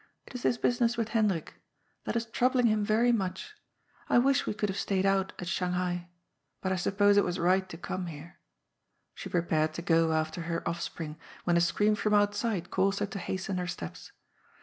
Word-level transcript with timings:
"It 0.25 0.33
is 0.33 0.41
this 0.41 0.57
business 0.57 0.97
with 0.97 1.09
Hendrik. 1.09 1.61
That 2.05 2.15
is 2.15 2.25
troubling 2.25 2.65
him 2.65 2.83
very 2.83 3.11
much. 3.11 3.53
I 4.09 4.17
wish 4.17 4.47
we 4.47 4.53
could 4.55 4.69
have 4.69 4.79
stayed 4.79 5.05
out 5.05 5.31
at 5.37 5.47
Shanghai. 5.47 6.07
But 6.59 6.71
I 6.71 6.75
sup 6.75 6.97
pose 6.97 7.17
it 7.17 7.23
was 7.23 7.37
right 7.37 7.69
to 7.69 7.77
come 7.77 8.07
here." 8.07 8.39
She 9.13 9.29
prepared 9.29 9.75
to 9.75 9.83
go 9.83 10.11
after 10.13 10.41
her 10.49 10.67
offspring, 10.67 11.19
when 11.43 11.55
a 11.55 11.61
scream 11.61 11.93
from 11.93 12.15
outside 12.15 12.71
caused 12.71 12.97
her 12.97 13.05
to 13.05 13.19
hasten 13.19 13.59
her 13.59 13.67
steps. 13.67 14.11